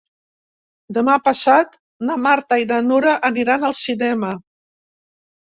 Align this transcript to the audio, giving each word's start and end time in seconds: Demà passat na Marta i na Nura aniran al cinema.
Demà 0.97 1.17
passat 1.27 1.77
na 2.07 2.15
Marta 2.23 2.59
i 2.63 2.67
na 2.73 2.81
Nura 2.87 3.15
aniran 3.31 3.69
al 3.71 3.79
cinema. 3.83 4.35